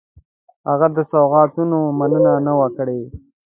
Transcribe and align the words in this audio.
هغه 0.69 0.87
د 0.95 0.97
سوغاتونو 1.11 1.77
مننه 1.99 2.33
نه 2.45 2.53
وه 2.59 2.67
کړې. 2.77 3.01